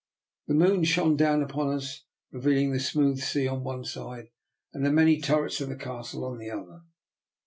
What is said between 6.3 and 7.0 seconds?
the other.